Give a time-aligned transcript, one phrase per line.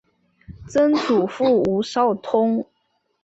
[0.67, 2.65] 曾祖父吴绍宗。